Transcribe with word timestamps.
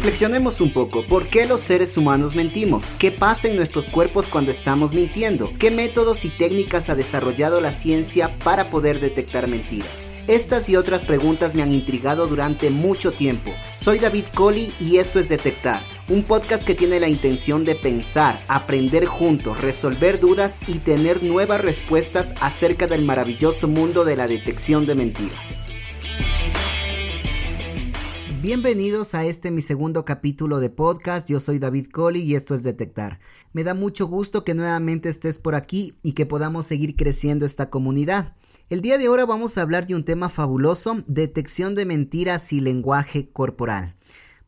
Reflexionemos 0.00 0.62
un 0.62 0.72
poco, 0.72 1.06
¿por 1.06 1.28
qué 1.28 1.44
los 1.44 1.60
seres 1.60 1.98
humanos 1.98 2.34
mentimos? 2.34 2.94
¿Qué 2.98 3.12
pasa 3.12 3.48
en 3.48 3.56
nuestros 3.56 3.90
cuerpos 3.90 4.30
cuando 4.30 4.50
estamos 4.50 4.94
mintiendo? 4.94 5.52
¿Qué 5.58 5.70
métodos 5.70 6.24
y 6.24 6.30
técnicas 6.30 6.88
ha 6.88 6.94
desarrollado 6.94 7.60
la 7.60 7.70
ciencia 7.70 8.34
para 8.38 8.70
poder 8.70 8.98
detectar 8.98 9.46
mentiras? 9.46 10.14
Estas 10.26 10.70
y 10.70 10.76
otras 10.76 11.04
preguntas 11.04 11.54
me 11.54 11.60
han 11.60 11.70
intrigado 11.70 12.26
durante 12.28 12.70
mucho 12.70 13.12
tiempo. 13.12 13.50
Soy 13.72 13.98
David 13.98 14.24
Coley 14.34 14.72
y 14.80 14.96
esto 14.96 15.18
es 15.18 15.28
Detectar, 15.28 15.82
un 16.08 16.22
podcast 16.22 16.66
que 16.66 16.74
tiene 16.74 16.98
la 16.98 17.10
intención 17.10 17.66
de 17.66 17.74
pensar, 17.74 18.42
aprender 18.48 19.04
juntos, 19.04 19.60
resolver 19.60 20.18
dudas 20.18 20.62
y 20.66 20.78
tener 20.78 21.22
nuevas 21.22 21.60
respuestas 21.60 22.36
acerca 22.40 22.86
del 22.86 23.04
maravilloso 23.04 23.68
mundo 23.68 24.06
de 24.06 24.16
la 24.16 24.28
detección 24.28 24.86
de 24.86 24.94
mentiras. 24.94 25.64
Bienvenidos 28.42 29.14
a 29.14 29.26
este 29.26 29.50
mi 29.50 29.60
segundo 29.60 30.06
capítulo 30.06 30.60
de 30.60 30.70
podcast. 30.70 31.28
Yo 31.28 31.40
soy 31.40 31.58
David 31.58 31.88
Coley 31.88 32.22
y 32.22 32.36
esto 32.36 32.54
es 32.54 32.62
Detectar. 32.62 33.20
Me 33.52 33.64
da 33.64 33.74
mucho 33.74 34.06
gusto 34.06 34.44
que 34.44 34.54
nuevamente 34.54 35.10
estés 35.10 35.38
por 35.38 35.54
aquí 35.54 35.98
y 36.02 36.14
que 36.14 36.24
podamos 36.24 36.64
seguir 36.64 36.96
creciendo 36.96 37.44
esta 37.44 37.68
comunidad. 37.68 38.34
El 38.70 38.80
día 38.80 38.96
de 38.96 39.08
ahora 39.08 39.26
vamos 39.26 39.58
a 39.58 39.62
hablar 39.62 39.84
de 39.84 39.94
un 39.94 40.06
tema 40.06 40.30
fabuloso, 40.30 41.04
detección 41.06 41.74
de 41.74 41.84
mentiras 41.84 42.54
y 42.54 42.62
lenguaje 42.62 43.28
corporal. 43.30 43.94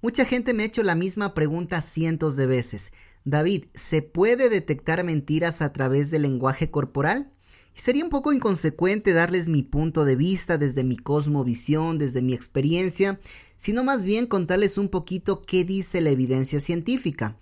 Mucha 0.00 0.24
gente 0.24 0.54
me 0.54 0.62
ha 0.62 0.66
hecho 0.66 0.82
la 0.82 0.94
misma 0.94 1.34
pregunta 1.34 1.82
cientos 1.82 2.36
de 2.36 2.46
veces. 2.46 2.94
David, 3.26 3.64
¿se 3.74 4.00
puede 4.00 4.48
detectar 4.48 5.04
mentiras 5.04 5.60
a 5.60 5.74
través 5.74 6.10
del 6.10 6.22
lenguaje 6.22 6.70
corporal? 6.70 7.30
sería 7.74 8.04
un 8.04 8.10
poco 8.10 8.32
inconsecuente 8.32 9.12
darles 9.12 9.48
mi 9.48 9.62
punto 9.62 10.04
de 10.04 10.16
vista 10.16 10.58
desde 10.58 10.84
mi 10.84 10.96
cosmovisión, 10.96 11.98
desde 11.98 12.22
mi 12.22 12.34
experiencia, 12.34 13.18
sino 13.62 13.84
más 13.84 14.02
bien 14.02 14.26
contarles 14.26 14.76
un 14.76 14.88
poquito 14.88 15.40
qué 15.40 15.64
dice 15.64 16.00
la 16.00 16.10
evidencia 16.10 16.58
científica. 16.58 17.36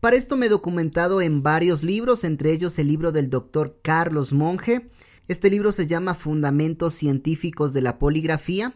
Para 0.00 0.16
esto 0.16 0.34
me 0.34 0.46
he 0.46 0.48
documentado 0.48 1.20
en 1.20 1.42
varios 1.42 1.82
libros, 1.82 2.24
entre 2.24 2.50
ellos 2.52 2.78
el 2.78 2.88
libro 2.88 3.12
del 3.12 3.28
doctor 3.28 3.78
Carlos 3.82 4.32
Monge. 4.32 4.88
Este 5.28 5.50
libro 5.50 5.72
se 5.72 5.86
llama 5.86 6.14
Fundamentos 6.14 6.94
Científicos 6.94 7.74
de 7.74 7.82
la 7.82 7.98
Poligrafía. 7.98 8.74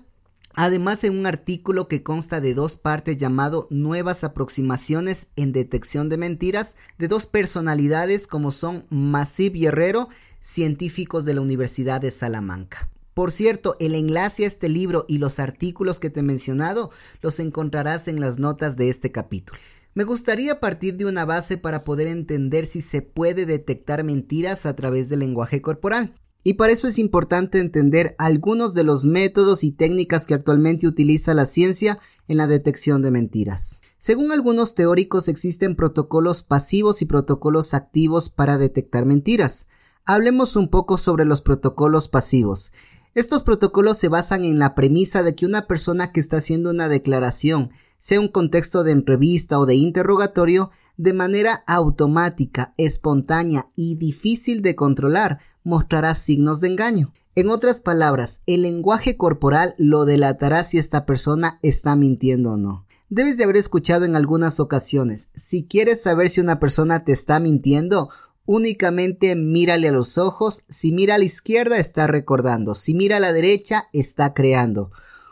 Además, 0.53 1.03
en 1.05 1.19
un 1.19 1.25
artículo 1.25 1.89
que 1.89 2.03
consta 2.03 2.43
de 2.43 2.53
dos 2.53 2.77
partes 2.77 3.17
llamado 3.17 3.67
Nuevas 3.71 4.23
aproximaciones 4.23 5.29
en 5.37 5.53
detección 5.53 6.11
de 6.11 6.19
mentiras, 6.19 6.77
de 6.99 7.09
dos 7.09 7.25
personalidades 7.25 8.27
como 8.27 8.53
son 8.53 8.85
Masip 8.91 9.55
Guerrero, 9.55 10.11
científicos 10.41 11.25
de 11.25 11.33
la 11.33 11.41
Universidad 11.41 12.03
de 12.03 12.11
Salamanca. 12.11 12.90
Por 13.15 13.33
cierto, 13.33 13.77
el 13.81 13.95
enlace 13.95 14.45
a 14.45 14.47
este 14.47 14.69
libro 14.69 15.05
y 15.09 15.19
los 15.19 15.41
artículos 15.41 15.99
que 15.99 16.11
te 16.11 16.21
he 16.21 16.23
mencionado 16.23 16.91
los 17.23 17.41
encontrarás 17.41 18.09
en 18.09 18.21
las 18.21 18.39
notas 18.39 18.77
de 18.77 18.89
este 18.89 19.13
capítulo. 19.13 19.59
Me 19.95 20.05
gustaría 20.05 20.61
partir 20.61 20.97
de 20.97 21.07
una 21.07 21.25
base 21.25 21.57
para 21.57 21.83
poder 21.83 22.07
entender 22.07 22.65
si 22.65 22.81
se 22.81 23.03
puede 23.03 23.45
detectar 23.45 24.05
mentiras 24.05 24.65
a 24.65 24.77
través 24.77 25.09
del 25.09 25.19
lenguaje 25.19 25.61
corporal. 25.61 26.15
Y 26.43 26.55
para 26.55 26.73
eso 26.73 26.89
es 26.89 26.99
importante 26.99 27.59
entender 27.59 28.15
algunos 28.19 28.73
de 28.73 28.85
los 28.85 29.05
métodos 29.05 29.63
y 29.63 29.73
técnicas 29.73 30.27
que 30.27 30.35
actualmente 30.35 30.87
utiliza 30.87 31.35
la 31.35 31.45
ciencia 31.45 31.99
en 32.29 32.39
la 32.39 32.47
detección 32.47 33.03
de 33.03 33.11
mentiras. 33.11 33.83
Según 33.99 34.33
algunos 34.33 34.75
teóricos 34.75 35.29
existen 35.29 35.77
protocolos 35.77 36.43
pasivos 36.43 37.03
y 37.03 37.05
protocolos 37.05 37.75
activos 37.75 38.31
para 38.31 38.57
detectar 38.57 39.05
mentiras. 39.05 39.69
Hablemos 40.07 40.57
un 40.57 40.69
poco 40.71 40.97
sobre 40.97 41.27
los 41.27 41.43
protocolos 41.43 42.09
pasivos. 42.09 42.73
Estos 43.15 43.43
protocolos 43.43 43.99
se 43.99 44.09
basan 44.09 44.45
en 44.45 44.61
la 44.61 44.77
premisa 44.77 45.25
de 45.25 45.35
que 45.35 45.45
una 45.45 45.67
persona 45.67 46.13
que 46.13 46.21
está 46.21 46.37
haciendo 46.37 46.71
una 46.71 46.89
declaración, 46.89 47.71
sea 47.99 48.21
un 48.21 48.29
contexto 48.29 48.85
de 48.85 48.93
entrevista 48.93 49.59
o 49.59 49.67
de 49.67 49.75
interrogatorio, 49.75 50.71
de 50.97 51.13
manera 51.13 51.65
automática, 51.67 52.73
espontánea 52.77 53.69
y 53.75 53.97
difícil 53.97 54.63
de 54.63 54.77
controlar, 54.77 55.41
mostrará 55.65 56.15
signos 56.15 56.61
de 56.61 56.69
engaño. 56.69 57.13
En 57.35 57.49
otras 57.49 57.81
palabras, 57.81 58.43
el 58.47 58.63
lenguaje 58.63 59.17
corporal 59.17 59.75
lo 59.77 60.05
delatará 60.05 60.63
si 60.63 60.79
esta 60.79 61.05
persona 61.05 61.59
está 61.63 61.97
mintiendo 61.97 62.53
o 62.53 62.57
no. 62.57 62.87
Debes 63.09 63.39
de 63.39 63.45
haber 63.45 63.57
escuchado 63.57 64.05
en 64.05 64.15
algunas 64.15 64.61
ocasiones, 64.61 65.31
si 65.35 65.65
quieres 65.65 66.01
saber 66.01 66.29
si 66.29 66.41
una 66.41 66.61
persona 66.61 67.03
te 67.05 67.11
está 67.11 67.41
mintiendo, 67.41 68.09
Únicamente 68.53 69.37
mírale 69.37 69.87
a 69.87 69.93
los 69.93 70.19
ojos, 70.19 70.65
si 70.69 70.91
mira 70.91 71.15
a 71.15 71.19
la 71.19 71.25
izquierda 71.25 71.77
está 71.77 72.09
recordando, 72.09 72.75
si 72.75 72.95
mira 72.95 73.19
a 73.19 73.21
la 73.21 73.33
derecha 73.33 73.89
está 73.93 74.35
creando. 74.35 74.91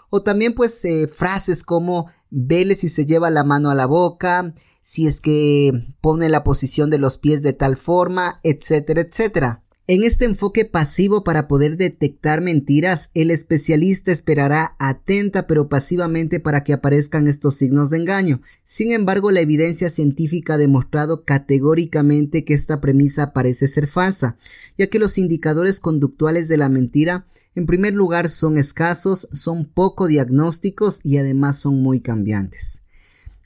O 0.09 0.23
también 0.23 0.55
pues 0.55 0.85
eh, 0.85 1.09
frases 1.09 1.65
como 1.65 2.07
vele 2.31 2.77
si 2.77 2.89
se 2.89 3.07
lleva 3.07 3.29
la 3.31 3.43
mano 3.43 3.73
a 3.73 3.75
la 3.75 3.87
boca, 3.87 4.55
si 4.81 5.09
es 5.09 5.21
que 5.21 5.73
pone 6.01 6.29
la 6.29 6.45
posición 6.45 6.91
de 6.91 6.99
los 6.99 7.19
pies 7.19 7.43
de 7.43 7.55
tal 7.55 7.77
forma, 7.77 8.39
etcétera, 8.45 9.01
etcétera. 9.01 9.65
En 9.91 10.05
este 10.05 10.27
enfoque 10.27 10.67
pasivo 10.67 11.25
para 11.25 11.49
poder 11.49 11.79
detectar 11.79 12.43
mentiras, 12.43 13.11
el 13.15 13.31
especialista 13.31 14.13
esperará 14.13 14.77
atenta 14.79 15.47
pero 15.47 15.71
pasivamente 15.71 16.41
para 16.41 16.63
que 16.63 16.75
aparezcan 16.75 17.27
estos 17.27 17.55
signos 17.55 17.89
de 17.89 17.97
engaño. 17.97 18.43
Sin 18.65 18.93
embargo, 18.93 19.31
la 19.31 19.41
evidencia 19.41 19.89
científica 19.89 20.55
ha 20.55 20.59
demostrado 20.59 21.25
categóricamente 21.25 22.45
que 22.45 22.53
esta 22.53 22.83
premisa 22.83 23.33
parece 23.33 23.67
ser 23.67 23.89
falsa, 23.89 24.37
ya 24.77 24.89
que 24.89 24.99
los 24.99 25.17
indicadores 25.17 25.81
conductuales 25.81 26.49
de 26.49 26.59
la 26.59 26.69
mentira, 26.69 27.25
en 27.55 27.65
primer 27.65 27.95
lugar, 27.95 28.29
son 28.29 28.59
escasos, 28.59 29.27
son 29.33 29.65
poco 29.65 30.07
diagnósticos 30.07 31.01
y 31.03 31.17
además 31.17 31.61
son 31.61 31.81
muy 31.81 32.01
cambiantes. 32.01 32.83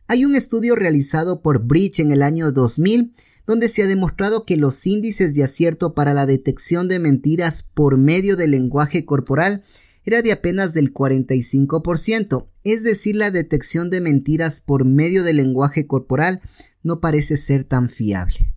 Hay 0.09 0.24
un 0.24 0.34
estudio 0.34 0.74
realizado 0.74 1.41
por 1.41 1.60
Bridge 1.60 2.00
en 2.00 2.10
el 2.10 2.22
año 2.22 2.50
2000 2.50 3.12
donde 3.47 3.69
se 3.69 3.82
ha 3.82 3.86
demostrado 3.86 4.44
que 4.44 4.56
los 4.56 4.86
índices 4.86 5.34
de 5.34 5.44
acierto 5.44 5.94
para 5.94 6.14
la 6.14 6.26
detección 6.26 6.88
de 6.88 6.98
mentiras 6.98 7.62
por 7.62 7.97
medio 7.97 8.36
del 8.36 8.53
lenguaje 8.53 9.04
corporal 9.04 9.62
era 10.04 10.22
de 10.22 10.32
apenas 10.32 10.75
del 10.75 10.92
45%, 10.92 12.48
es 12.64 12.82
decir, 12.82 13.16
la 13.16 13.30
detección 13.30 13.91
de 13.91 14.00
mentiras 14.00 14.60
por 14.60 14.84
medio 14.84 15.22
del 15.22 15.36
lenguaje 15.36 15.86
corporal 15.86 16.41
no 16.82 17.00
parece 17.00 17.36
ser 17.36 17.64
tan 17.64 17.88
fiable. 17.88 18.54